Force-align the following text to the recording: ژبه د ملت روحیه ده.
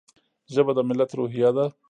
ژبه 0.53 0.71
د 0.77 0.79
ملت 0.89 1.11
روحیه 1.19 1.49
ده. 1.55 1.65